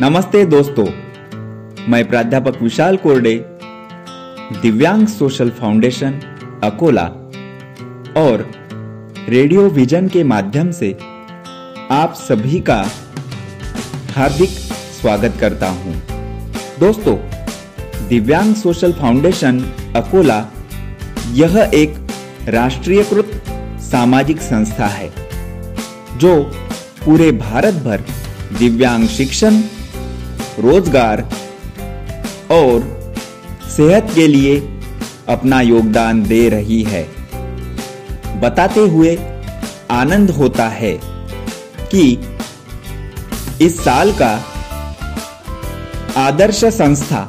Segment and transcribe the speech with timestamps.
[0.00, 0.84] नमस्ते दोस्तों,
[1.88, 3.34] मैं प्राध्यापक विशाल कोरडे,
[4.62, 6.10] दिव्यांग सोशल फाउंडेशन,
[6.64, 7.04] अकोला,
[8.16, 8.44] और
[9.28, 10.92] रेडियो विजन के माध्यम से
[11.90, 12.76] आप सभी का
[14.16, 14.48] हार्दिक
[15.00, 15.94] स्वागत करता हूँ।
[16.80, 17.16] दोस्तों,
[18.08, 19.60] दिव्यांग सोशल फाउंडेशन,
[19.96, 20.38] अकोला,
[21.32, 21.96] यह एक
[22.48, 23.42] राष्ट्रीयकृत
[23.82, 25.10] सामाजिक संस्था है,
[26.18, 26.42] जो
[27.04, 28.04] पूरे भारत भर
[28.58, 29.60] दिव्यांग शिक्षण
[30.58, 31.20] रोज़गार
[32.52, 32.82] और
[33.76, 34.58] सेहत के लिए
[35.28, 37.02] अपना योगदान दे रही है।
[38.40, 39.16] बताते हुए
[39.90, 40.92] आनंद होता है
[41.90, 42.02] कि
[43.60, 44.32] इस साल का
[46.18, 47.20] आदर्श संस्था,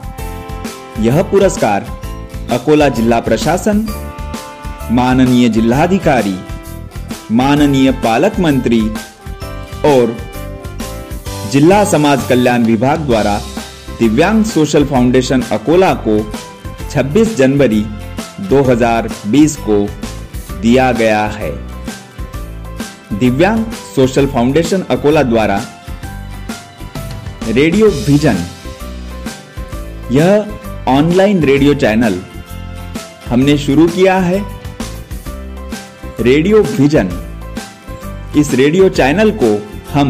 [0.99, 1.85] यह पुरस्कार
[2.51, 3.85] अकोला जिला प्रशासन,
[4.91, 6.37] माननीय जिलाधिकारी,
[7.31, 8.81] माननीय पालक मंत्री
[9.85, 10.15] और
[11.51, 13.37] जिला समाज कल्याण विभाग द्वारा
[13.99, 16.17] दिव्यांग सोशल फाउंडेशन अकोला को
[16.91, 17.83] 26 जनवरी
[18.49, 19.77] 2020 को
[20.61, 21.51] दिया गया है।
[23.19, 23.63] दिव्यांग
[23.95, 25.59] सोशल फाउंडेशन अकोला द्वारा
[27.49, 28.37] रेडियो विजन,
[30.11, 32.19] यह ऑनलाइन रेडियो चैनल
[33.29, 34.39] हमने शुरू किया है।
[36.21, 37.09] रेडियो विजन,
[38.37, 39.51] इस रेडियो चैनल को
[39.91, 40.09] हम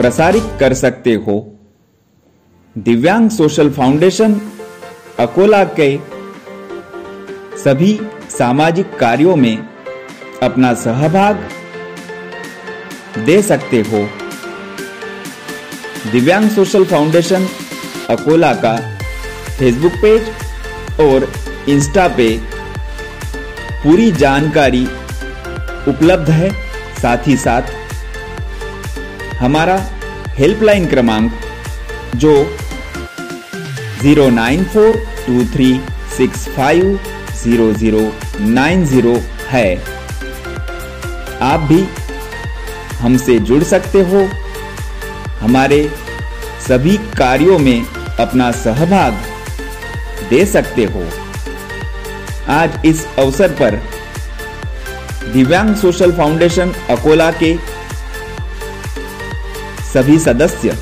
[0.00, 1.58] प्रसारित कर सकते हो।
[2.78, 4.40] दिव्यांग सोशल फाउंडेशन,
[5.18, 5.98] अकोला के
[7.58, 8.00] सभी
[8.30, 9.68] सामाजिक कार्यों में
[10.42, 11.34] अपना सहभाग
[13.18, 14.08] दे सकते हो।
[16.12, 17.46] दिव्यांग सोशल फाउंडेशन,
[18.10, 18.76] अकोला का
[19.58, 20.22] फेसबुक पेज
[21.00, 21.32] और
[21.68, 22.40] इंस्टा पे
[23.84, 24.84] पूरी जानकारी
[25.88, 26.50] उपलब्ध है।
[27.02, 27.62] साथ ही साथ
[29.40, 29.76] हमारा
[30.38, 31.32] हेल्पलाइन क्रमांक
[32.22, 32.32] जो
[34.02, 34.96] zero nine four
[35.26, 35.68] two three
[36.16, 36.98] six five
[37.42, 38.00] zero zero
[38.48, 39.14] nine zero
[39.50, 39.76] है।
[41.42, 41.80] आप भी
[42.98, 44.26] हमसे जुड़ सकते हो।
[45.40, 45.80] हमारे
[46.68, 47.86] सभी कार्यों में
[48.20, 49.24] अपना सहभाग
[50.30, 51.08] दे सकते हो।
[52.52, 53.80] आज इस अवसर पर
[55.32, 57.56] दिव्यांग सोशल फाउंडेशन अकोला के
[59.92, 60.72] सभी सदस्य,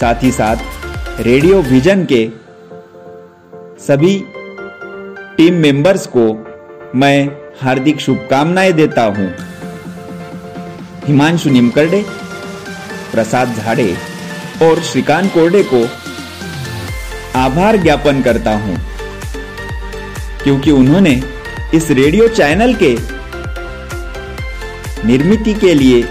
[0.00, 2.28] साथ ही साथ रेडियो विजन के
[3.80, 4.14] सभी
[5.36, 6.24] टीम मेंबर्स को
[6.94, 7.26] मैं
[7.60, 9.28] हार्दिक शुभकामनाएँ देता हूँ।
[11.06, 12.04] हिमांशु निमकरडे,
[13.12, 13.94] प्रसाद झाड़े
[14.62, 15.86] और श्रीकांत कोरडे को
[17.38, 18.76] आभार ज्ञापन करता हूँ,
[20.44, 21.20] क्योंकि उन्होंने
[21.74, 22.94] इस रेडियो चैनल के
[25.06, 26.06] निर्मिति के लिए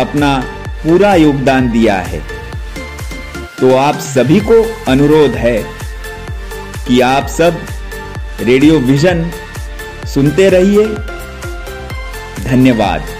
[0.00, 0.44] अपना
[0.84, 2.20] पूरा योगदान दिया है।
[3.60, 5.58] तो आप सभी को अनुरोध है
[6.88, 7.60] कि आप सब
[8.40, 9.30] रेडियो विजन
[10.14, 10.86] सुनते रहिए।
[12.44, 13.19] धन्यवाद।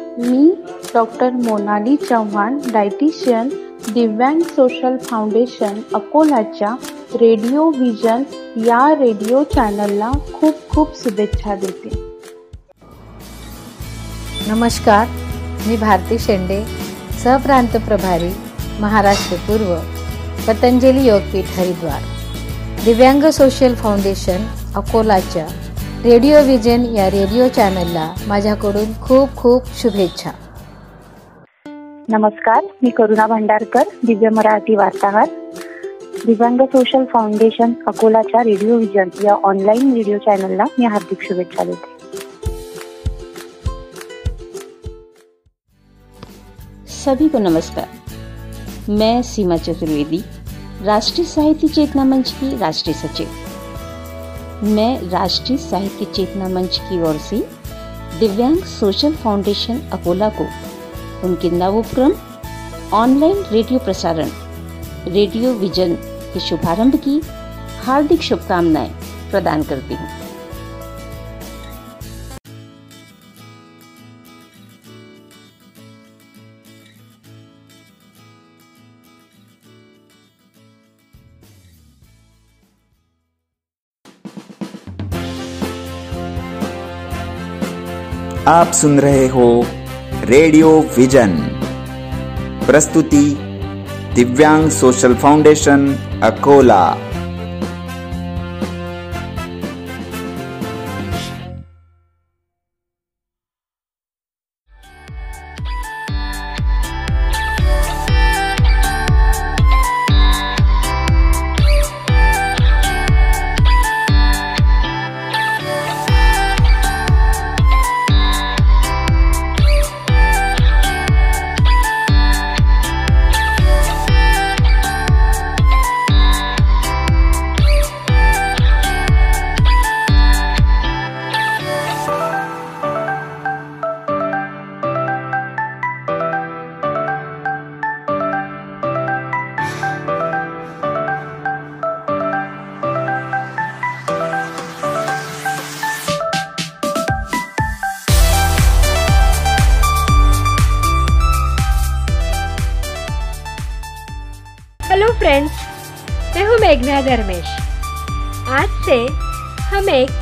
[0.19, 0.51] मी
[0.93, 3.49] doctor Monali Chavan dietitian
[3.93, 6.75] Divyang social foundation अकोलाच्या
[7.13, 8.23] radio vision
[8.57, 11.89] या रेडिओ चॅनलला खूप खूप शुभेच्छा देते.
[14.47, 15.07] नमस्कार
[15.67, 16.63] मी भारती शेंडे
[17.23, 18.31] सहप्रांत प्रभारी
[18.79, 19.75] महाराष्ट्र पूर्व
[20.47, 22.01] पतंजली योगपीठ हरिद्वार.
[22.85, 25.47] दिव्यांग सोशल फाउंडेशन अकोलाच्या
[26.03, 30.31] रेडिओ विजन या रेडिओ चॅनलला माझ्याकडून खूप खूप शुभेच्छा.
[32.09, 35.25] नमस्कार मी करुणा भंडारकर दिव्य मराठी वार्ताहर.
[36.25, 41.87] दिव्यांग सोशल फाउंडेशन अकोलाच्या रेडिओ विजन या ऑनलाईन रेडिओ चॅनलला मी हार्दिक शुभेच्छा देते.
[47.05, 47.87] सभी को नमस्कार.
[48.89, 50.21] मैं सीमा चतुर्वेदी
[50.85, 53.27] राष्ट्रीय साहित्य चेतना मंच की राष्ट्रीय सचिव.
[54.63, 57.37] मैं राष्ट्रीय साहित्य चेतना मंच की ओर से
[58.19, 60.45] दिव्यांग सोशल फाउंडेशन अकोला को
[61.27, 62.13] उनके नवोपक्रम,
[62.93, 64.29] ऑनलाइन रेडियो प्रसारण,
[65.07, 65.95] रेडियो विजन
[66.33, 67.21] के शुभारंभ की
[67.85, 68.91] हार्दिक शुभकामनाएँ
[69.31, 70.20] प्रदान करती हूँ।
[88.47, 89.65] आप सुन रहे हो
[90.23, 91.29] रेडियो विजन।
[92.65, 93.37] प्रस्तुति
[94.15, 96.97] Divyang social foundation Akola.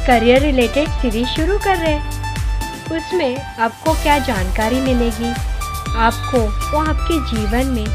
[0.09, 5.29] Career related series शुरू कर रहे हैं। उसमें आपको क्या जानकारी मिलेगी?
[5.97, 7.85] आपको वो आपके जीवन में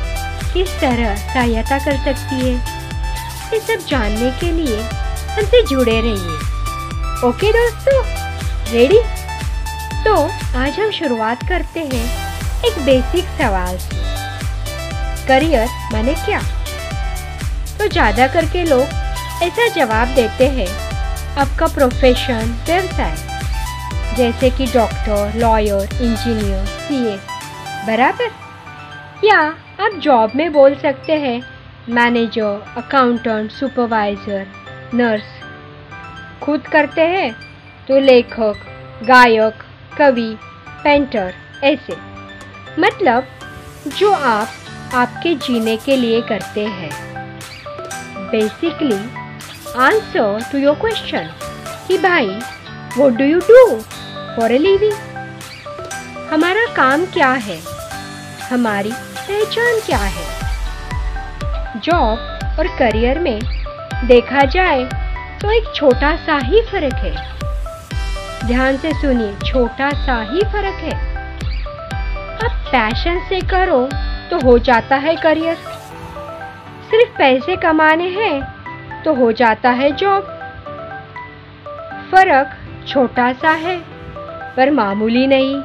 [0.53, 2.53] किस तरह सहायता कर सकती है?
[3.53, 4.81] ये सब जानने के लिए
[5.31, 8.03] हमसे जुड़े रहिए। ओके दोस्तों?
[8.73, 9.01] रेडी
[10.05, 10.15] तो
[10.59, 12.05] आज हम शुरुआत करते हैं
[12.65, 14.03] एक बेसिक सवाल से
[15.29, 16.41] करियर माने क्या?
[17.79, 20.69] तो ज़्यादा करके लोग ऐसा जवाब देते हैं
[21.39, 23.17] आपका प्रोफेशन व्यवसाय
[24.17, 27.17] जैसे कि डॉक्टर लॉयर इंजीनियर सीए
[27.87, 28.31] बराबर?
[29.25, 29.39] या
[29.81, 31.43] आप जॉब में बोल सकते हैं
[31.89, 34.47] मैनेजर अकाउंटेंट सुपरवाइजर
[34.95, 35.23] नर्स
[36.43, 37.33] खुद करते हैं
[37.89, 38.55] तो लेखक,
[39.03, 39.55] गायक,
[39.99, 40.37] कवि
[40.85, 41.97] पेंटर ऐसे।
[42.81, 43.25] मतलब
[43.99, 44.49] जो आप
[44.95, 46.91] आपके जीने के लिए करते हैं।
[48.31, 49.24] Basically
[49.77, 51.31] answer to your question
[51.89, 52.27] कि भाई
[52.97, 53.81] what do you do
[54.37, 54.93] for a living
[56.33, 57.59] हमारा काम क्या है?
[58.51, 60.27] हमारी पहचान क्या है?
[61.81, 63.41] जॉब और करियर में
[64.07, 64.85] देखा जाए
[65.41, 70.95] तो एक छोटा सा ही फ़र्क है। ध्यान से सुनिए, छोटा सा ही फ़र्क है।
[72.45, 73.87] आप पैशन से करो
[74.31, 75.57] तो हो जाता है करियर
[76.91, 78.54] सिर्फ़ पैसे कमाने हैं
[79.05, 80.23] तो हो जाता है जॉब
[82.11, 82.57] फ़र्क
[82.89, 83.77] छोटा सा है,
[84.57, 85.57] पर मामूली नहीं।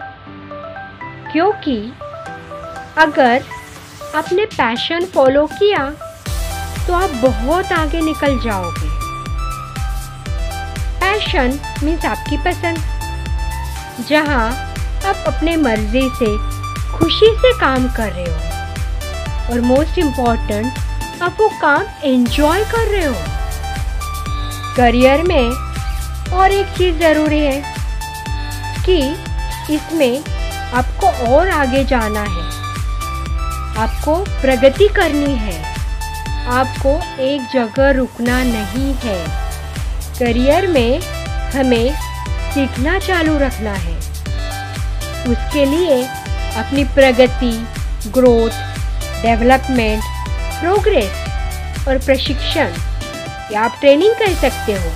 [1.31, 1.77] क्योंकि
[2.97, 3.43] अगर
[4.15, 5.89] आपने पैशन फॉलो किया
[6.87, 8.89] तो आप बहुत आगे निकल जाओगे।
[10.99, 14.49] पैशन मीन्स आपकी पसंद। जहाँ
[15.05, 16.37] आप अपने मर्ज़ी से,
[16.97, 20.73] खुशी से काम कर रहे हो। और मोस्ट इंपॉर्टेंट
[21.23, 23.15] आप वो काम एंजॉय कर रहे हो।
[24.77, 25.49] करियर में
[26.33, 27.75] और एक चीज़ ज़रूरी है
[28.85, 28.97] कि
[29.75, 30.23] इसमें
[30.73, 32.43] आपको और आगे जाना है।
[33.77, 35.63] आपको प्रगति करनी है।
[36.47, 39.25] आपको एक जगह रुकना नहीं है।
[40.19, 41.01] करियर में
[41.55, 41.93] हमें
[42.53, 43.97] सीखना चालू रखना है।
[45.31, 46.03] उसके लिए
[46.57, 47.67] अपनी प्रगति
[48.07, 48.51] ग्रोथ
[49.21, 50.03] डेवलपमेंट
[50.59, 52.73] प्रोग्रेस और प्रशिक्षण।
[53.51, 54.89] या आप ट्रेनिंग कर सकते हो।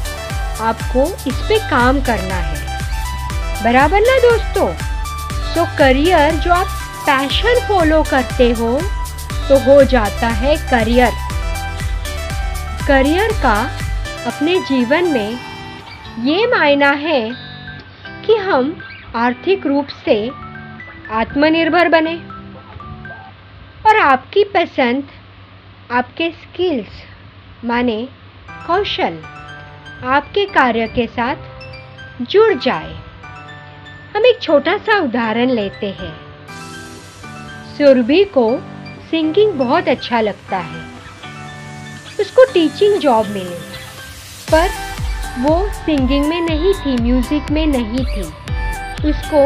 [0.63, 4.67] आपको इस पे काम करना है। बराबर ना दोस्तों?
[5.53, 6.67] सो करियर जो आप
[7.07, 8.69] पैशन फॉलो करते हो
[9.49, 11.11] तो हो जाता है करियर
[12.87, 13.55] करियर का
[14.27, 15.39] अपने जीवन में
[16.23, 17.21] ये मायना है
[18.25, 18.75] कि हम
[19.15, 20.15] आर्थिक रूप से
[21.11, 22.15] आत्मनिर्भर बने।
[23.85, 25.03] और आपकी पसंद
[25.93, 28.07] आपके स्किल्स माने
[28.67, 29.17] कौशल,
[30.03, 32.93] आपके कार्य के साथ जुड़ जाए।
[34.15, 36.13] हम एक छोटा सा उदाहरण लेते हैं।
[37.77, 38.45] सुरभि को
[39.09, 40.81] सिंगिंग बहुत अच्छा लगता है।
[42.19, 43.59] उसको टीचिंग जॉब मिली,
[44.51, 44.69] पर
[45.39, 48.23] वो सिंगिंग में नहीं थी म्यूज़िक में नहीं थी।
[49.09, 49.45] उसको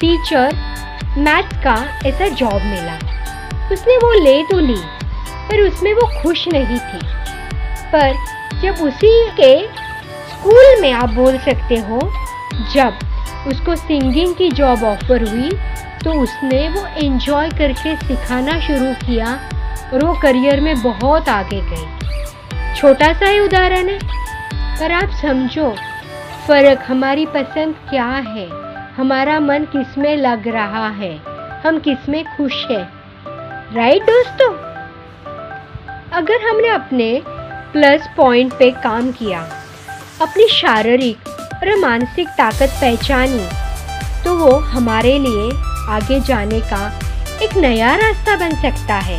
[0.00, 0.54] टीचर
[1.18, 2.98] मैथ का ऐसा जॉब मिला।
[3.72, 4.95] उसने वो ले तो ली।
[5.48, 7.00] पर उसमें वो खुश नहीं थी।
[7.92, 8.14] पर
[8.62, 9.52] जब उसी के
[10.28, 11.98] स्कूल में आप बोल सकते हो,
[12.74, 12.98] जब
[13.48, 15.50] उसको सिंगिंग की जॉब ऑफ़र हुई
[16.04, 19.32] तो उसने वो एंजॉय करके सिखाना शुरू किया
[19.92, 23.98] और वो करियर में बहुत आगे गई। छोटा सा ही उदाहरण है,
[24.80, 25.70] पर आप समझो,
[26.46, 28.48] फ़र्क हमारी पसंद क्या है?
[28.96, 31.16] हमारा मन किसमें लग रहा है?
[31.66, 32.82] हम किसमें खुश है?
[33.74, 34.65] राइट दोस्तों?
[36.12, 37.22] अगर हमने अपने
[37.72, 39.40] प्लस पॉइंट पे काम किया,
[40.22, 43.46] अपनी शारीरिक, और मानसिक ताकत पहचानी
[44.24, 45.50] तो वो हमारे लिए
[45.88, 46.86] आगे जाने का
[47.42, 49.18] एक नया रास्ता बन सकता है।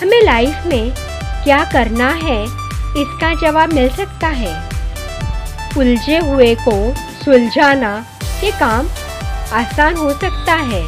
[0.00, 0.90] हमें लाइफ में
[1.44, 4.54] क्या करना है, इसका जवाब मिल सकता है।
[5.78, 7.94] उलझे हुए को सुलझाना
[8.44, 8.88] ये काम
[9.52, 10.82] आसान हो सकता है।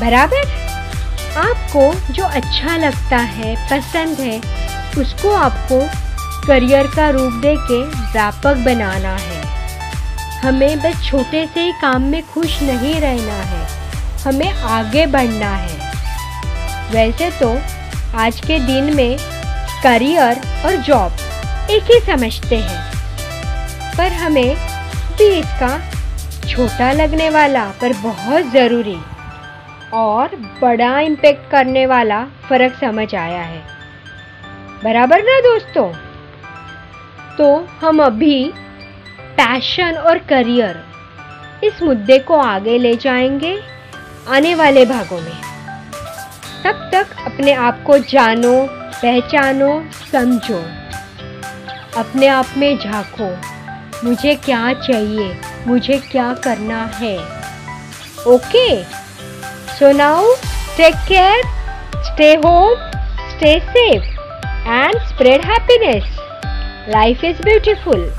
[0.00, 0.67] बराबर?
[1.38, 4.38] आपको जो अच्छा लगता है, पसंद है,
[4.98, 5.80] उसको आपको
[6.46, 7.82] करियर का रूप दे के
[8.12, 9.42] व्यापक बनाना है।
[10.40, 13.66] हमें बस छोटे से ही काम में खुश नहीं रहना है,
[14.22, 15.76] हमें आगे बढ़ना है।
[16.92, 17.48] वैसे तो
[18.18, 19.16] आज के दिन में
[19.82, 22.82] करियर और जॉब एक ही समझते हैं,
[23.96, 24.54] पर हमें
[25.18, 25.78] भी इसका
[26.48, 28.98] छोटा लगने वाला पर बहुत ज़रूरी
[29.92, 30.28] और
[30.62, 33.62] बड़ा इम्पेक्ट करने वाला फ़र्क समझ आया है।
[34.84, 35.92] बराबर ना दोस्तों?
[37.36, 38.52] तो हम अभी
[39.20, 40.84] पैशन और करियर
[41.64, 43.60] इस मुद्दे को आगे ले जाएँगे
[44.28, 45.42] आने वाले भागों में।
[46.64, 48.66] तब तक अपने आप को जानो,
[49.02, 50.64] पहचानो, समझो।
[51.96, 53.36] अपने आप में झांको,
[54.04, 57.18] मुझे क्या चाहिए, मुझे क्या करना है?
[58.26, 58.98] Okay
[59.78, 60.34] So now
[60.74, 61.40] take care,
[62.14, 62.78] stay home,
[63.36, 64.02] stay safe
[64.66, 66.04] and spread happiness.
[66.88, 68.10] Life is beautiful.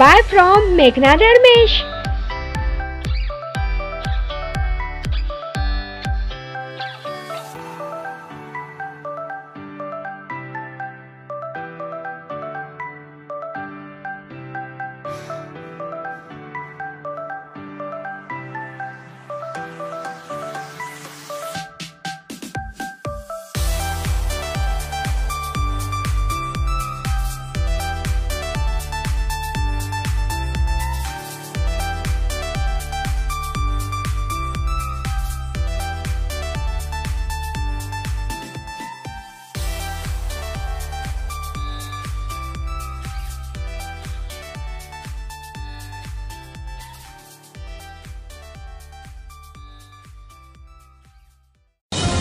[0.00, 1.99] Bye from Meghna Dharmesh.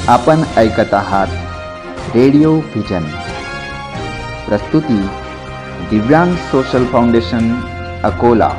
[0.09, 3.03] आपण ऐकत आहात रेडिओ व्हिजन.
[4.47, 4.97] प्रस्तुती
[5.89, 7.53] दिव्यांग सोशल फाउंडेशन
[8.03, 8.49] अकोला.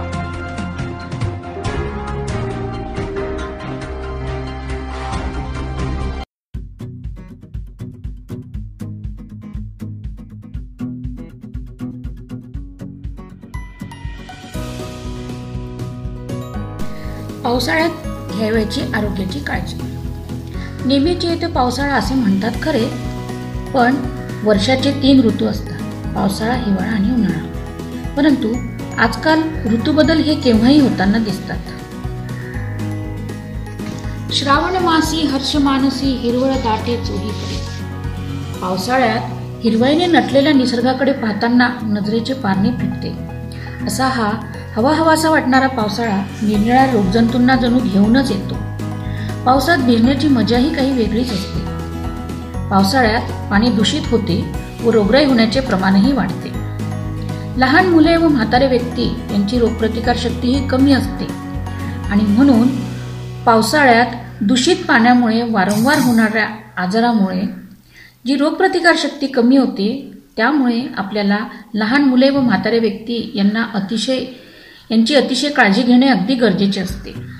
[17.44, 17.90] पावसाळ्यात
[18.36, 19.89] घ्यावयाची आरोग्याची काळजी.
[20.86, 22.86] नेहमीचे इथं पावसाळा असे म्हणतात खरे
[23.74, 23.96] पण
[24.44, 27.46] वर्षाचे तीन ऋतू असतात पावसाळा हिवाळा आणि उन्हाळा.
[28.16, 28.54] परंतु
[28.98, 31.58] आजकाल ऋतूबदल हे केव्हाही होताना दिसतात.
[34.32, 37.58] श्रावण मासी हर्ष मानसी हिरवळ दाटे चोहीकडे
[38.60, 39.20] पावसाळ्यात
[39.64, 43.14] हिरवाईने नटलेल्या निसर्गाकडे पाहताना नजरेचे पारणे फिटते.
[43.86, 44.30] असा हा
[44.76, 48.54] हवा हवासा वाटणारा पावसाळा निरनिळ्या रोगजंतूंना जणू घेऊनच येतो.
[49.46, 51.60] पावसात भिजण्याची मजाही काही वेगळीच असते.
[52.70, 56.48] पावसाळ्यात पाणी दूषित होते व रोगराई होण्याचे प्रमाणही वाढते.
[57.60, 61.26] लहान मुले व म्हातारे व्यक्ती यांची रोगप्रतिकार शक्तीही कमी असते.
[62.10, 62.68] आणि म्हणून
[63.46, 64.06] पावसाळ्यात
[64.40, 67.42] दूषित पाण्यामुळे वारंवार होणाऱ्या आजारामुळे
[68.26, 71.38] जी रोगप्रतिकार शक्ती कमी होते त्यामुळे आपल्याला
[71.74, 74.24] लहान मुले व म्हातारे व्यक्ती यांना अतिशय
[74.90, 77.39] यांची अतिशय काळजी घेणे अगदी गरजेचे असते.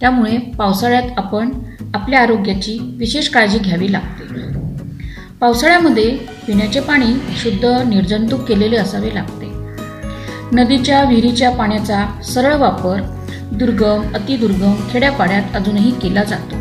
[0.00, 1.50] त्यामुळे पावसाळ्यात आपण
[1.94, 4.24] आपल्या आरोग्याची विशेष काळजी घ्यावी लागते.
[5.40, 7.06] पावसाळ्यामध्ये पिण्याचे पाणी
[7.42, 9.52] शुद्ध निर्जंतुक केलेले असावे लागते.
[10.52, 13.00] नदीच्या विहिरीच्या पाण्याचा सरळ वापर
[13.52, 16.56] दुर्गम अतिदुर्गम खेड्यापाड्यात अजूनही केला जातो.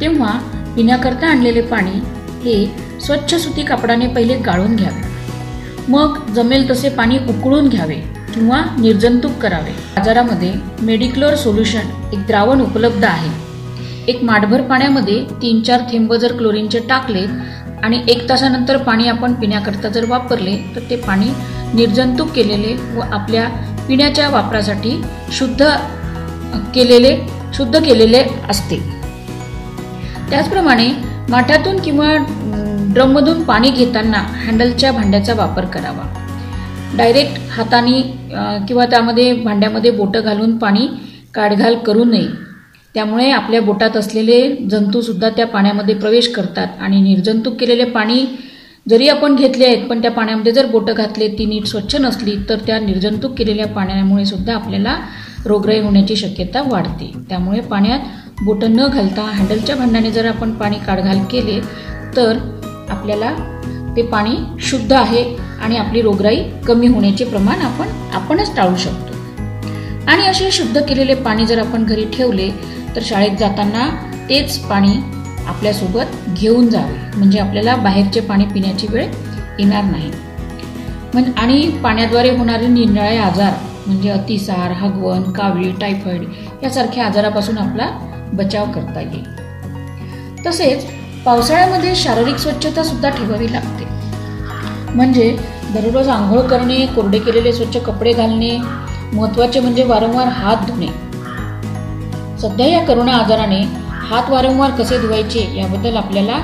[0.00, 0.38] तेव्हा
[0.76, 2.00] पिण्याकरता आणलेले पाणी
[2.44, 5.14] हे स्वच्छ सुती कापडाने पहिले गाळून घ्यावे.
[5.88, 8.23] मग जमेल तसे पाणी उकळून घ्यावे.
[8.34, 9.72] किंवा निर्जंतुक करावे.
[9.96, 13.28] बाजारामध्ये मेडिक्लोर सोल्युशन एक द्रावण उपलब्ध आहे.
[14.08, 17.24] एक माठभर पाण्यामध्ये तीन चार थेंब जर क्लोरीनचे टाकले
[17.82, 21.30] आणि एक तासानंतर पाणी आपण पिण्याकरता जर वापरले तर ते पाणी
[21.74, 23.46] निर्जंतुक केलेले व आपल्या
[23.88, 25.00] पिण्याच्या वापरासाठी
[25.32, 25.66] शुद्ध
[26.74, 27.16] केलेले
[27.54, 28.78] शुद्ध केलेले असते.
[30.30, 30.88] त्याचप्रमाणे
[31.28, 32.14] माठातून किंवा
[32.94, 36.04] ड्रममधून पाणी घेताना हँडलच्या भांड्याचा वापर करावा.
[36.96, 38.00] डायरेक्ट हाताने
[38.68, 40.86] किंवा त्यामध्ये भांड्यामध्ये बोटं घालून पाणी
[41.34, 42.26] काढघाल करू नये.
[42.94, 46.66] त्यामुळे आपल्या बोटात असलेले जंतूसुद्धा त्या पाण्यामध्ये प्रवेश करतात.
[46.80, 48.24] आणि निर्जंतुक केलेले पाणी
[48.86, 52.58] जरी आपण घेतले आहेत पण त्या पाण्यामध्ये जर बोटं घातले ती नीट स्वच्छ नसली तर
[52.66, 54.96] त्या निर्जंतुक केलेल्या पाण्यामुळे सुद्धा आपल्याला
[55.46, 57.10] रोगराई होण्याची शक्यता वाढते.
[57.28, 61.60] त्यामुळे पाण्यात बोटं न घालता हँडलच्या भांड्याने जर आपण पाणी काढघाल केले
[62.16, 62.38] तर
[62.90, 63.34] आपल्याला
[63.96, 65.24] ते पाणी शुद्ध आहे.
[65.64, 69.12] आणि आपली रोगराई कमी होण्याचे प्रमाण आपण आपणच टाळू शकतो.
[70.06, 72.50] आणि असे शुद्ध केलेले पाणी जर आपण घरी ठेवले
[72.96, 73.88] तर शाळेत जाताना
[74.28, 74.92] तेच पाणी
[75.46, 77.16] आपल्यासोबत घेऊन जावे.
[77.16, 79.06] म्हणजे आपल्याला बाहेरचे पाणी पिण्याची वेळ
[79.58, 80.10] येणार नाही.
[81.14, 83.52] म्हणजे आणि पाण्याद्वारे होणारे निरनिराळे आजार
[83.86, 86.22] म्हणजे अतिसार हगवण कावळी टायफॉइड
[86.62, 87.88] यासारख्या आजारापासून आपला
[88.32, 89.24] बचाव करता येईल.
[90.46, 90.86] तसेच
[91.24, 93.93] पावसाळ्यामध्ये शारीरिक स्वच्छता सुद्धा ठेवावी लागते.
[94.94, 95.30] म्हणजे
[95.74, 98.56] दररोज आंघोळ करणे कोरडे केलेले स्वच्छ कपडे घालणे
[99.12, 100.86] महत्त्वाचे म्हणजे वारंवार हात धुणे.
[102.40, 103.60] सध्या या करोना आजाराने
[104.08, 106.38] हात वारंवार कसे धुवायचे याबद्दल आपल्याला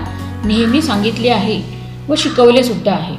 [0.45, 1.61] नेहमी सांगितले आहे
[2.09, 3.17] व शिकवले सुद्धा आहे.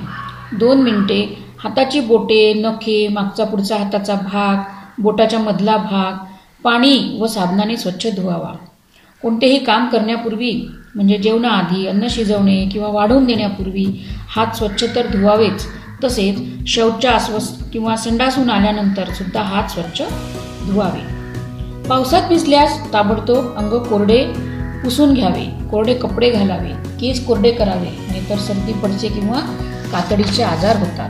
[0.58, 1.22] दोन मिनिटे
[1.60, 6.17] हाताची बोटे नखे मागचा पुढचा हाताचा भाग बोटाच्या मधला भाग
[6.63, 8.54] पाणी व साबणाने स्वच्छ धुवावा.
[9.22, 10.52] कोणतेही काम करण्यापूर्वी
[10.96, 13.86] म्हणजे जेवणाआधी अन्न शिजवणे किंवा वाढवून देण्यापूर्वी
[14.36, 15.65] हात स्वच्छ तर धुवावेच.
[16.04, 20.02] तसेच शौचास अस्वस्थ किंवा संडासून आल्यानंतर सुद्धा हात स्वच्छ
[20.67, 21.02] धुवावे.
[21.89, 24.24] पावसात भिजल्यास ताबडतोब अंग कोरडे
[24.84, 25.44] पुसून घ्यावे.
[25.72, 26.70] कोरडे कपडे घालावे.
[27.02, 27.89] केस कोरडे करावे.
[28.08, 29.39] नाहीतर सर्दी पडचे किंवा
[29.91, 31.10] कातडीचे आजार होतात.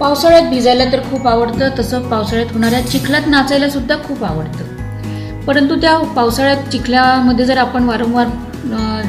[0.00, 1.68] पावसाळ्यात भिजायला तर खूप आवडतं.
[1.78, 5.44] तसं पावसाळ्यात होणाऱ्या चिखलात नाचायला सुद्धा खूप आवडतं.
[5.44, 8.26] परंतु त्या पावसाळ्यात चिखल्यामध्ये जर आपण वारंवार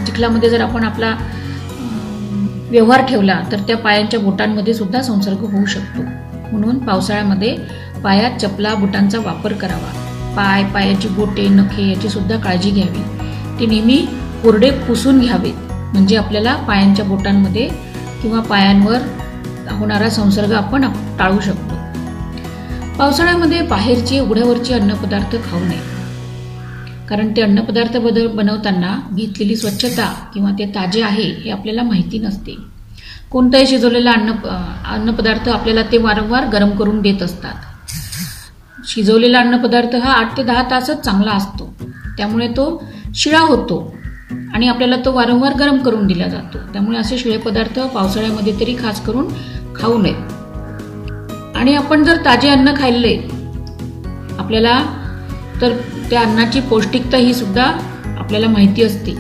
[0.06, 1.16] चिखलामध्ये जर आपण आपला
[2.72, 6.02] व्यवहार ठेवला तर त्या पायांच्या बोटांमध्ये सुद्धा संसर्ग होऊ शकतो.
[6.52, 7.58] म्हणून पावसाळ्यामध्ये
[8.04, 10.08] पायात चपला बुटांचा वापर करावा.
[10.36, 13.02] पाय पायाची बोटे नखे याची सुद्धा काळजी घ्यावी.
[13.60, 14.08] ते नेहमी
[14.44, 15.72] कोरडे पुसून घ्यावेत.
[15.72, 17.70] म्हणजे आपल्याला पायांच्या बोटांमध्ये
[18.22, 18.98] किंवा पायांवर
[19.72, 20.86] होणारा संसर्ग आपण
[21.20, 21.76] टाळू शकतो.
[23.00, 25.91] पावसाळ्यामध्ये बाहेरचे उघड्यावरचे अन्नपदार्थ खाऊ नये.
[27.12, 32.56] कारण ते अन्नपदार्थ बदल बनवताना घेतलेली स्वच्छता किंवा ते ताजे आहे हे आपल्याला माहिती नसते.
[33.32, 34.32] कोणताही शिजवलेला अन्न
[34.94, 37.56] अन्नपदार्थ आपल्याला ते वारंवार गरम करून देत असतात.
[38.88, 41.74] शिजवलेला अन्नपदार्थ हा आठ ते दहा तासच चांगला असतो.
[42.18, 42.66] त्यामुळे तो
[43.16, 43.84] शिळा होतो
[44.54, 46.58] आणि आपल्याला तो वारंवार गरम करून दिला जातो.
[46.74, 49.28] त्यामुळे असे शिळे पदार्थ पावसाळ्यामध्ये तरी खास करून
[49.76, 53.16] खाऊ नयेत आणि आपण जर ताजे अन्न खाल्ले
[54.40, 54.82] आपल्याला
[55.62, 55.74] तर
[56.12, 57.64] त्या अन्नाची पौष्टिकता ही सुद्धा
[58.20, 59.12] आपल्याला माहिती असते.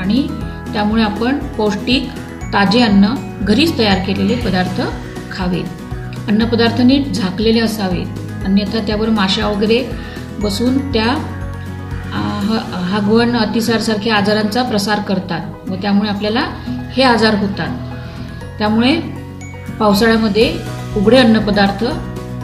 [0.00, 0.26] आणि
[0.72, 2.08] त्यामुळे आपण पौष्टिक
[2.52, 4.80] ताजे अन्न घरीच तयार केलेले पदार्थ
[5.32, 9.82] खावेत अन्नपदार्थ नीट झाकलेले असावेत अन्यथा त्यावर माशा वगैरे
[10.40, 11.06] बसून त्या
[12.90, 15.70] हागवण अतिसारसारख्या आजारांचा प्रसार करतात.
[15.70, 16.40] व त्यामुळे आपल्याला
[16.96, 17.68] हे आजार होतात.
[18.58, 18.94] त्यामुळे
[19.80, 20.52] पावसाळ्यामध्ये
[20.96, 21.84] उघडे अन्नपदार्थ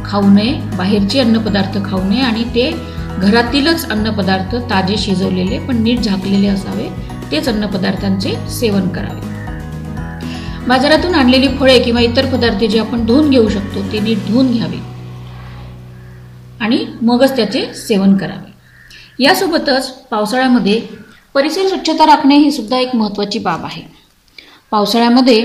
[0.04, 2.70] खाऊ नये बाहेरचे अन्नपदार्थ खाऊ नये आणि ते
[3.20, 6.88] घरातीलच अन्नपदार्थ ताजे शिजवलेले पण नीट झाकलेले असावे
[7.30, 9.20] तेच अन्नपदार्थांचे सेवन करावे.
[10.68, 14.78] बाजारातून आणलेली फळे किंवा इतर पदार्थ जे आपण धुवून घेऊ शकतो ते नीट धुवून घ्यावे.
[16.60, 18.52] आणि मगच त्याचे सेवन करावे.
[19.18, 20.80] यासोबतच पावसाळ्यामध्ये
[21.34, 23.82] परिसर स्वच्छता राखणे ही सुद्धा एक महत्त्वाची बाब आहे.
[24.70, 25.44] पावसाळ्यामध्ये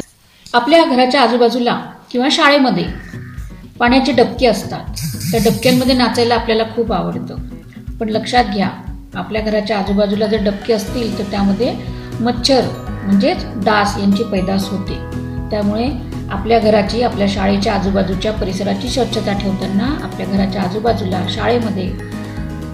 [0.53, 1.79] आपल्या घराच्या आजूबाजूला
[2.11, 2.85] किंवा शाळेमध्ये
[3.79, 4.83] पाण्याचे डबके असतात.
[5.31, 7.35] त्या डबक्यांमध्ये नाचायला आपल्याला खूप आवडतं.
[7.99, 8.69] पण लक्षात घ्या
[9.15, 11.73] आपल्या घराच्या आजूबाजूला जर डबके असतील तर त्यामध्ये
[12.21, 12.61] मच्छर
[13.05, 14.93] म्हणजेच डास यांची पैदास होते.
[15.51, 15.89] त्यामुळे
[16.31, 21.89] आपल्या घराची आपल्या शाळेच्या आजूबाजूच्या परिसराची स्वच्छता ठेवताना आपल्या घराच्या आजूबाजूला शाळेमध्ये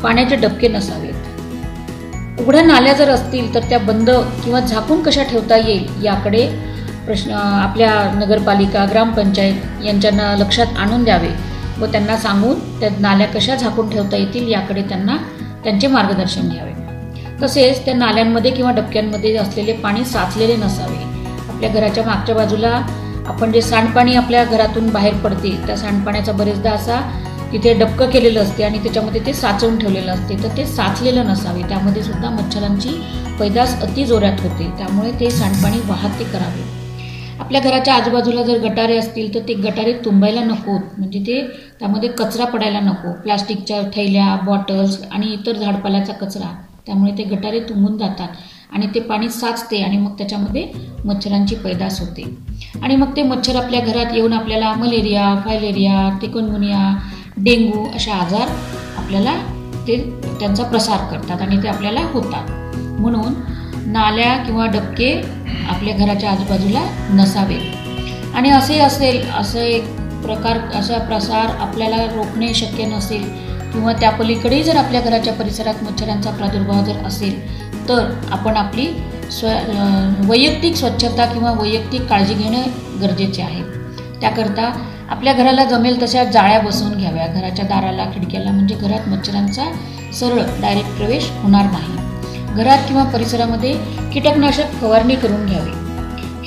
[0.03, 1.13] पाण्याचे डबके नसावेत.
[2.41, 6.74] उघड्या नाल्या जर असतील तर त्या बंद किंवा झाकून कशा ठेवता येईल याकडे
[7.05, 11.29] प्रश्न आपल्या नगरपालिका ग्रामपंचायत यांच्यांना लक्षात आणून द्यावे
[11.79, 15.15] व त्यांना सांगून त्या नाल्या कशा झाकून ठेवता येतील याकडे त्यांना
[15.63, 16.71] त्यांचे मार्गदर्शन घ्यावे.
[17.41, 21.03] तसेच त्या नाल्यांमध्ये किंवा डबक्यांमध्ये असलेले पाणी साचलेले नसावे.
[21.49, 22.81] आपल्या घराच्या मागच्या बाजूला
[23.27, 26.99] आपण जे सांडपाणी आपल्या घरातून बाहेर पडते त्या सांडपाण्याचा बरेचदा असा
[27.51, 31.61] तिथे डबकं केलेलं असते आणि त्याच्यामध्ये ते साचवून ठेवलेलं असते तर ते साचलेलं नसावे.
[31.61, 32.89] त्यामध्ये सुद्धा मच्छरांची
[33.39, 34.71] पैदास अति जोरात होते.
[34.77, 36.63] त्यामुळे ते सांडपाणी वाहते करावे.
[37.39, 41.41] आपल्या घराच्या आजूबाजूला जर गटारे असतील तर ते गटारे तुंबायला नकोत म्हणजे ते
[41.79, 43.11] त्यामध्ये कचरा पडायला नको.
[43.23, 46.51] प्लास्टिकच्या थैल्या बॉटल्स आणि इतर झाडपाल्याचा कचरा.
[46.85, 48.27] त्यामुळे ते गटारे तुंबून जातात.
[48.71, 50.67] आणि ते पाणी साचते आणि मग त्याच्यामध्ये
[51.05, 52.23] मच्छरांची पैदास होते.
[52.81, 56.93] आणि मग ते मच्छर आपल्या घरात येऊन आपल्याला मलेरिया फायलेरिया टिकनगुनिया
[57.37, 58.47] डेंगू असे आजार
[58.97, 59.35] आपल्याला
[59.87, 59.97] ते
[60.39, 62.49] त्यांचा प्रसार करतात आणि ते आपल्याला होतात.
[62.99, 63.33] म्हणून
[63.85, 65.11] नाल्या किंवा डबके
[65.69, 67.59] आपल्या घराच्या आजूबाजूला नसावे.
[68.35, 69.85] आणि असे असेल असं एक
[70.23, 73.23] प्रकार असा प्रसार आपल्याला रोखणे शक्य नसेल
[73.71, 78.87] किंवा त्या पलीकडे जर आपल्या घराच्या परिसरात मच्छरांचा प्रादुर्भाव जर असेल तर आपण आपली
[79.31, 79.47] स्व
[80.29, 82.61] वैयक्तिक स्वच्छता किंवा वैयक्तिक काळजी घेणे
[83.01, 83.61] गरजेचे आहे.
[84.21, 84.71] त्याकरता
[85.09, 87.27] आपल्या घराला जमेल तशा जाळ्या बसवून घ्याव्या.
[87.27, 89.71] घराच्या दाराला खिडक्याला म्हणजे घरात मच्छरांचा
[90.19, 91.94] सरळ डायरेक्ट प्रवेश होणार नाही.
[92.55, 93.73] घरात किंवा परिसरामध्ये
[94.13, 95.71] कीटकनाशक फवारणी करून घ्यावी.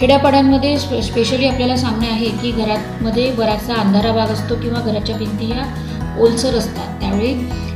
[0.01, 5.47] खेड्यापाड्यांमध्ये स्पे स्पेशली आपल्याला सांगणे आहे की घरामध्ये बराचसा अंधारा भाग असतो किंवा घराच्या भिंती
[5.47, 5.65] ह्या
[6.23, 7.01] ओलसर असतात.
[7.01, 7.35] त्यावेळी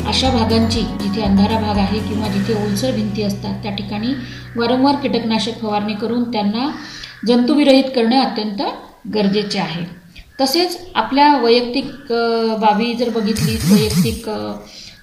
[0.09, 4.13] अशा भागांची जिथे अंधारा भाग आहे किंवा जिथे ओलसर भिंती असतात त्या ठिकाणी
[4.57, 6.69] वारंवार कीटकनाशक फवारणी करून त्यांना
[7.27, 8.63] जंतुविरहित करणे अत्यंत
[9.15, 9.85] गरजेचे आहे.
[10.41, 12.13] तसेच आपल्या वैयक्तिक
[12.61, 14.29] बाबी जर बघितली वैयक्तिक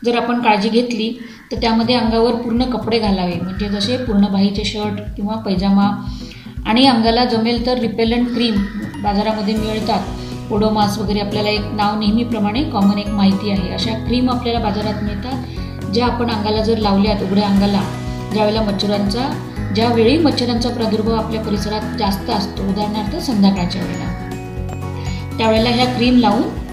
[0.05, 1.19] जर आपण काळजी घेतली
[1.51, 3.33] तर त्यामध्ये अंगावर पूर्ण कपडे घालावे.
[3.33, 5.89] म्हणजे जसे पूर्ण बाहीचे शर्ट किंवा पैजामा.
[6.65, 8.55] आणि अंगाला जमेल तर रिपेलंट क्रीम
[9.03, 9.99] बाजारामध्ये मिळतात.
[10.51, 13.73] ओडोमास वगैरे आपल्याला एक नाव नेहमीप्रमाणे कॉमन एक माहिती आहे.
[13.73, 17.81] अशा क्रीम आपल्याला बाजारात मिळतात ज्या आपण अंगाला जर लावल्यात उघड्या अंगाला
[18.33, 24.05] ज्यावेळेला मच्छरांचा ज्यावेळी मच्छरांचा प्रादुर्भाव आपल्या परिसरात जास्त असतो उदाहरणार्थ संध्याकाळच्या वेळेला.
[25.37, 26.68] त्यावेळेला ह्या क्रीम लावून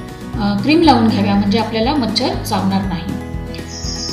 [0.62, 3.02] क्रीम लावून घ्याव्या म्हणजे आपल्याला मच्छर चावणार नाही.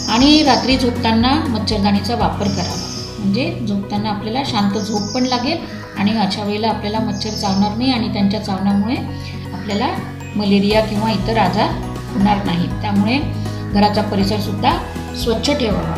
[0.10, 2.76] आणि रात्री झोपताना मच्छरदाणीचा वापर करावा.
[3.20, 5.58] म्हणजे झोपताना आपल्याला शांत झोप पण लागेल
[6.00, 8.96] आणि अशा वेळेला आपल्याला मच्छर चावणार नाही आणि त्यांच्या चावण्यामुळे
[9.54, 9.88] आपल्याला
[10.36, 11.70] मलेरिया किंवा इतर आजार
[12.14, 12.68] होणार नाही.
[12.82, 13.18] त्यामुळे
[13.74, 14.72] घराचा परिसरसुद्धा
[15.24, 15.96] स्वच्छ ठेवावा.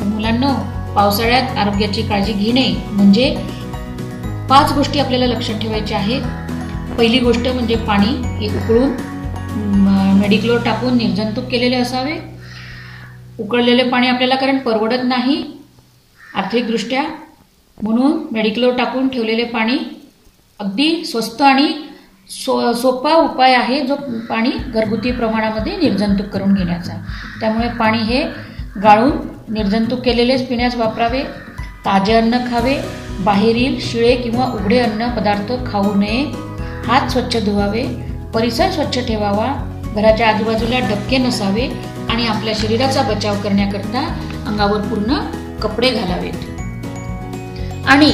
[0.00, 0.52] तर मुलांना
[0.96, 3.30] पावसाळ्यात आरोग्याची काळजी घेणे म्हणजे
[4.50, 6.22] पाच गोष्टी आपल्याला लक्षात ठेवायच्या आहेत.
[6.98, 8.92] पहिली गोष्ट म्हणजे पाणी हे उकळून
[10.20, 12.36] मेडिक्लोर टाकून निर्जंतुक केलेले असावे.
[13.40, 15.44] उकळलेले पाणी आपल्याला कारण परवडत नाही
[16.34, 17.04] आर्थिकदृष्ट्या.
[17.82, 19.78] म्हणून मेडिक्लोर टाकून ठेवलेले पाणी
[20.58, 21.72] अगदी स्वस्त आणि
[22.30, 23.94] सो सोपा उपाय आहे जो
[24.30, 26.92] पाणी घरगुती प्रमाणामध्ये निर्जंतुक करून घेण्याचा.
[27.40, 28.22] त्यामुळे पाणी हे
[28.82, 29.12] गाळून
[29.48, 31.22] निर्जंतुक केलेलेच पिण्यास वापरावे.
[31.84, 32.78] ताजे अन्न खावे.
[33.20, 36.24] बाहेरील शिळे किंवा उघडे अन्न पदार्थ खाऊ नये.
[36.86, 38.05] हात स्वच्छ धुवावे.
[38.36, 39.46] परिसर स्वच्छ ठेवावा
[39.96, 41.66] घराच्या आजूबाजूला डबके नसावे
[42.10, 44.00] आणि आपल्या शरीराचा बचाव करण्याकरता
[44.46, 45.14] अंगावर पूर्ण
[45.62, 46.34] कपडे घालावेत.
[47.88, 48.10] आणि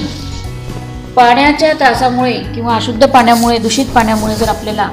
[1.17, 4.89] पाण्याच्या त्रासामुळे किंवा अशुद्ध पाण्यामुळे दूषित पाण्यामुळे जर आपल्याला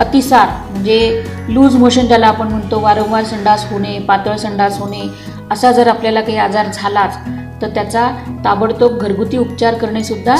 [0.00, 5.02] अतिसार म्हणजे लूज मोशन ज्याला आपण म्हणतो वारंवार संडास होणे पातळ संडास होणे
[5.50, 7.18] असा जर आपल्याला काही आजार झालाच
[7.62, 8.08] तर त्याचा
[8.44, 10.36] ताबडतोब घरगुती उपचार करणेसुद्धा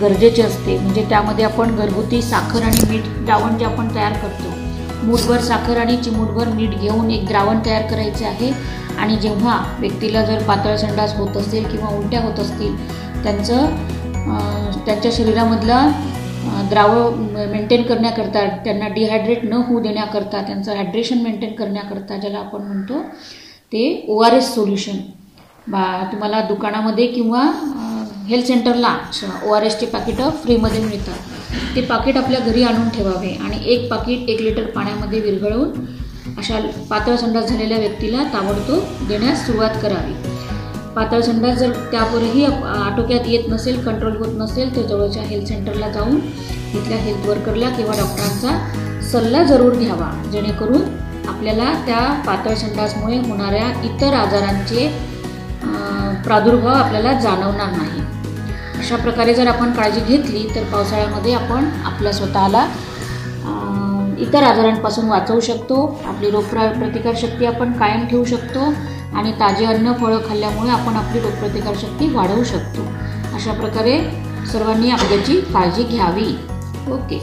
[0.00, 0.76] गरजेचे असते.
[0.78, 4.54] म्हणजे त्यामध्ये आपण घरगुती साखर आणि मीठ द्रावण जे आपण तयार करतो.
[5.02, 8.52] मूठभर साखर आणि चिमूटभर मीठ घेऊन एक द्रावण तयार करायचे आहे.
[8.98, 12.74] आणि जेव्हा व्यक्तीला जर पातळ संडास होत असेल किंवा उलट्या होत असतील
[13.22, 13.66] त्यांचं
[14.86, 15.80] त्यांच्या शरीरामधला
[16.70, 23.00] द्रावण मेंटेन करण्याकरता त्यांना डिहायड्रेट न होऊ देण्याकरता त्यांचं हायड्रेशन मेंटेन करण्याकरता ज्याला आपण म्हणतो
[23.72, 24.96] ते ओ आर एस सोल्युशन
[25.66, 27.42] बा तुम्हाला दुकानामध्ये किंवा
[28.28, 28.96] हेल्थ सेंटरला
[29.46, 31.18] ओ आर एसची पाकिटं फ्रीमध्ये मिळतात.
[31.76, 35.70] ते पाकिट आपल्या घरी आणून ठेवावे आणि एक पाकिट एक लिटर पाण्यामध्ये विरघळवून
[36.38, 36.58] अशा
[36.90, 40.14] पातळ संडास झालेल्या व्यक्तीला ताबडतोब देण्यास सुरुवात करावी.
[40.96, 46.18] पातळ संडास जर त्यावरही आटोक्यात येत नसेल कंट्रोल होत नसेल तर जवळच्या हेल्थ सेंटरला जाऊन
[46.18, 50.10] तिथल्या हेल्थ वर्करला किंवा डॉक्टरांचा सल्ला जरूर घ्यावा.
[50.32, 50.82] जेणेकरून
[51.28, 54.88] आपल्याला त्या पातळ संडासमुळे होणाऱ्या इतर आजारांचे
[56.24, 58.00] प्रादुर्भाव आपल्याला जाणवणार नाही.
[58.82, 62.64] अशा प्रकारे जर आपण काळजी घेतली तर पावसाळ्यामध्ये आपण आपल्या स्वतःला
[64.18, 65.76] इतर आजारांपासून वाचवू शकतो.
[66.06, 68.64] आपली रोगप्रा प्रतिकारशक्ती आपण कायम ठेवू शकतो
[69.16, 72.86] आणि ताजे अन्न फळं खाल्ल्यामुळे आपण आपली रोगप्रतिकारशक्ती वाढवू शकतो.
[73.34, 73.98] अशा प्रकारे
[74.52, 76.28] सर्वांनी आपल्याची काळजी घ्यावी.
[76.92, 77.20] ओके.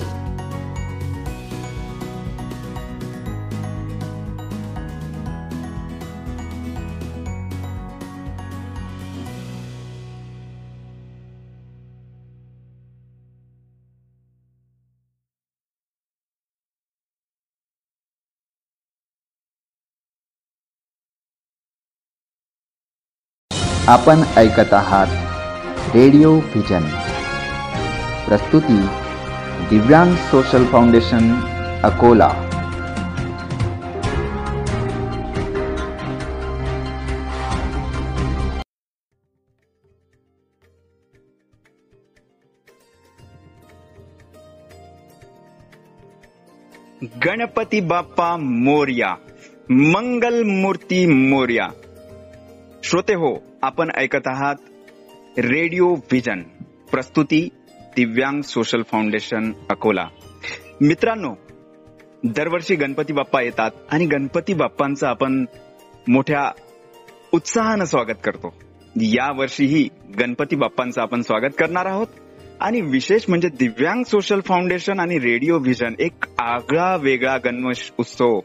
[23.90, 25.08] आपण ऐकत आहात
[25.96, 26.84] रेडिओ व्हिजन.
[28.28, 28.82] प्रस्तुती
[29.70, 31.36] दिव्यांग सोशल फाउंडेशन
[31.84, 32.34] अकोला.
[47.26, 49.16] गणपती बाप्पा मोर्या
[49.70, 51.68] मंगल मूर्ती मोर्या.
[52.84, 54.56] श्रोते हो आपण ऐकत आहात
[55.38, 56.42] रेडिओ व्हिजन
[56.92, 60.08] प्रस्तुती दिव्यांग सोशल फाउंडेशन अकोला.
[60.82, 61.34] मित्रांनो
[62.24, 65.46] दरवर्षी गणपती बाप्पा येतात आणि गणपती बाप्पांचं आपण
[66.08, 66.52] मोठ्या
[67.32, 68.54] उत्साहानं स्वागत करतो.
[68.96, 69.88] या वर्षीही
[70.20, 72.08] गणपती बाप्पांचं आपण स्वागत करणार आहोत.
[72.62, 78.40] आणि विशेष म्हणजे दिव्यांग सोशल फाउंडेशन आणि रेडिओ व्हिजन एक आगळा वेगळा गणेश उत्सव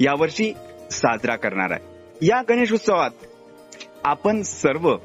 [0.00, 0.52] यावर्षी
[0.90, 1.97] साजरा करणार आहे.
[2.22, 3.10] या गणेश उत्सवात
[4.04, 4.96] आपण सर्व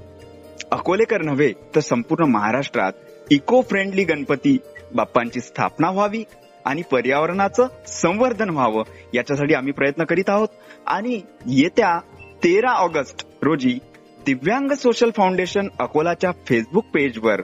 [0.71, 2.93] अकोलेकर नव्हे तर संपूर्ण महाराष्ट्रात
[3.31, 4.57] इको फ्रेंडली गणपती
[4.95, 6.23] बाप्पांची स्थापना व्हावी
[6.65, 10.47] आणि पर्यावरणाचं संवर्धन व्हावं याच्यासाठी आम्ही प्रयत्न करीत आहोत.
[10.87, 11.99] आणि येत्या
[12.43, 13.77] तेरा ऑगस्ट रोजी
[14.25, 17.41] दिव्यांग सोशल फाउंडेशन अकोलाच्या फेसबुक पेजवर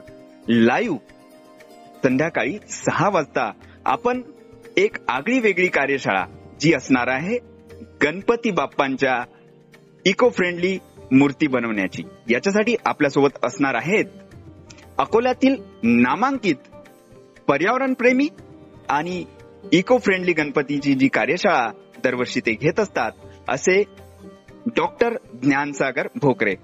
[0.48, 0.96] लाईव्ह
[2.02, 3.50] संध्याकाळी सहा वाजता
[3.86, 4.22] आपण
[4.76, 6.24] एक आगळी वेगळी कार्यशाळा
[6.60, 7.38] जी असणार आहे
[8.02, 9.22] गणपती बाप्पांच्या
[10.04, 10.78] इको फ्रेंडली
[11.12, 12.02] मूर्ती बनवण्याची.
[12.30, 14.04] याच्यासाठी आपल्यासोबत असणार आहेत
[14.98, 16.54] अकोल्यातील नामांकित
[17.48, 18.28] पर्यावरणप्रेमी
[18.88, 19.24] आणि
[19.72, 21.68] इको फ्रेंडली गणपतीची जी कार्यशाळा
[22.04, 23.12] दरवर्षी ते घेत असतात
[23.48, 23.82] असे
[24.66, 26.54] डॉक्टर ज्ञानसागर भोकरे.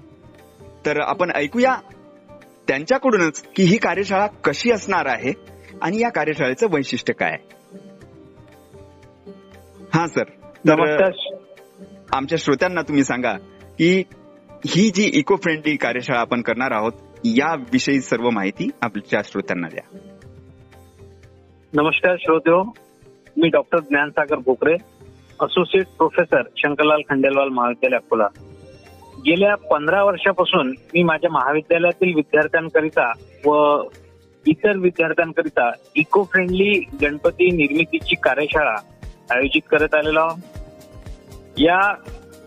[0.87, 1.75] तर आपण ऐकूया
[2.69, 5.33] त्यांच्याकडूनच की ही कार्यशाळा कशी असणार आहे
[5.83, 7.37] आणि या कार्यशाळेचं वैशिष्ट्य काय
[9.95, 10.25] हा सर.
[10.65, 11.36] नमस्कार.
[12.17, 13.33] आमच्या श्रोत्यांना तुम्ही सांगा
[13.79, 14.03] की
[14.67, 16.93] ही जी इको फ्रेंडली कार्यशाळा आपण करणार आहोत
[17.25, 19.99] याविषयी सर्व माहिती आपल्या श्रोत्यांना द्या.
[21.73, 22.63] नमस्कार श्रोत्यो
[23.37, 24.75] मी doctor Dnyansagar Bhokare
[25.41, 28.27] associate professor Shankarlal Khandelwal महाविद्यालय अकोला.
[29.27, 33.13] गेल्या पंधरा वर्षापासून मी माझ्या महाविद्यालयातील विद्यार्थ्यांकरिता
[33.47, 33.83] व
[34.47, 38.77] इतर विद्यार्थ्यांकरिता इको फ्रेंडली गणपती निर्मितीची कार्यशाळा
[39.31, 40.29] आयोजित करत आलेलो
[41.59, 41.81] या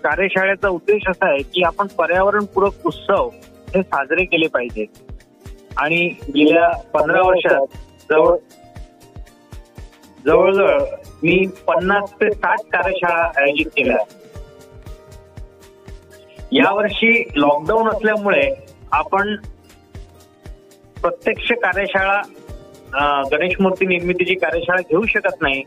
[0.04, 3.30] कार्यशाळेचा उद्देश असा आहे की आपण पर्यावरणपूरक उत्सव
[3.76, 4.86] हे साजरे केले पाहिजे.
[5.78, 7.78] आणि गेल्या पंधरा वर्षात
[8.10, 8.36] जवळ
[10.26, 10.80] जवळजवळ
[11.24, 13.98] मी पन्नास ते साठ कार्यशाळा आयोजित केल्या.
[16.52, 18.50] यावर्षी लॉकडाऊन असल्यामुळे
[18.92, 19.36] आपण
[21.02, 22.22] प्रत्यक्ष कार्यशाळा
[23.32, 25.64] गणेश मूर्ती निर्मितीची कार्यशाळा घेऊ शकत नाही.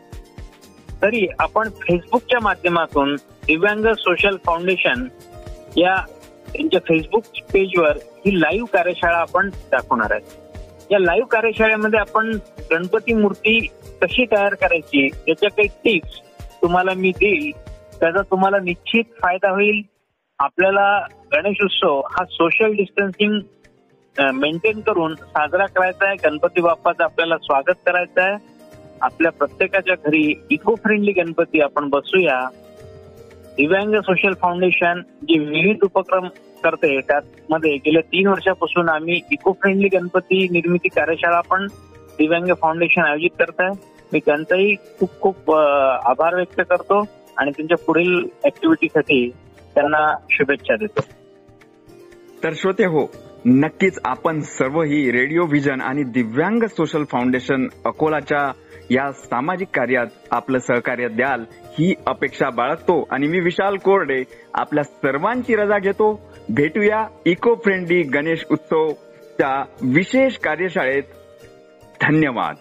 [1.03, 3.17] तरी आपण फेसबुकच्या माध्यमातून
[3.53, 5.05] दिव्यांग सोशल फाउंडेशन
[5.77, 5.95] या
[6.53, 10.21] त्यांच्या फेसबुक पेजवर ही लाईव्ह कार्यशाळा आपण दाखवणार आहे.
[10.91, 12.31] या लाईव्ह कार्यशाळेमध्ये आपण
[12.71, 13.59] गणपती मूर्ती
[14.03, 16.19] कशी तयार करायची याच्या काही टिप्स
[16.63, 17.51] तुम्हाला मी देईल.
[18.01, 19.83] त्याचा तुम्हाला निश्चित फायदा होईल.
[20.39, 23.39] आपल्याला गणेश उत्सव हा सोशल डिस्टन्सिंग
[24.35, 26.17] मेंटेन करून साजरा करायचा आहे.
[26.25, 28.37] गणपती बाप्पाचं आपल्याला स्वागत करायचं आहे.
[29.01, 32.41] आपल्या प्रत्येकाच्या घरी इको फ्रेंडली गणपती आपण बसूया.
[33.57, 36.29] दिव्यांग सोशल फाउंडेशन जे विविध उपक्रम
[36.65, 41.67] करते त्यामध्ये गेल्या तीन वर्षापासून आम्ही इको फ्रेंडली गणपती निर्मिती कार्यशाळा पण
[42.19, 43.71] दिव्यांग फाउंडेशन आयोजित करत आहे.
[44.13, 46.99] मी त्यांचाही खूप खूप आभार व्यक्त करतो
[47.39, 49.29] आणि त्यांच्या पुढील ऍक्टिव्हिटीसाठी
[49.75, 51.01] त्यांना शुभेच्छा देतो.
[52.45, 53.07] तर श्रोते हो
[53.47, 58.51] नक्कीच आपण सर्व ही रेडिओ व्हिजन आणि दिव्यांग सोशल फाउंडेशन अकोलाच्या
[58.91, 61.45] या सामाजिक कार्यात आपलं सहकार्य द्याल.
[61.79, 66.31] ही अपेक्षा बाळगतो आणि मी विशाल कोरडे आपल्या सर्वांची रजा घेतो.
[66.49, 71.03] भेटूया इको फ्रेंडली गणेश उत्सवच्या विशेष कार्यशाळेत.
[72.03, 72.55] धन्यवाद.